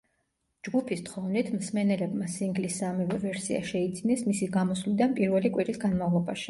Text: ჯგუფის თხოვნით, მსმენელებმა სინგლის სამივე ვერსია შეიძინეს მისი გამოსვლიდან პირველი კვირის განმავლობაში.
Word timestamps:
ჯგუფის 0.67 1.03
თხოვნით, 1.09 1.51
მსმენელებმა 1.57 2.31
სინგლის 2.37 2.81
სამივე 2.83 3.21
ვერსია 3.29 3.63
შეიძინეს 3.75 4.27
მისი 4.33 4.53
გამოსვლიდან 4.59 5.19
პირველი 5.23 5.57
კვირის 5.59 5.85
განმავლობაში. 5.87 6.39